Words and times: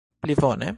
Pli 0.21 0.35
bone? 0.35 0.69